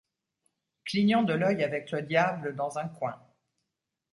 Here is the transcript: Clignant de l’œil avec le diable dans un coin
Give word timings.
Clignant 0.83 1.21
de 1.21 1.33
l’œil 1.33 1.63
avec 1.63 1.91
le 1.91 2.01
diable 2.01 2.55
dans 2.55 2.79
un 2.79 2.87
coin 2.87 3.21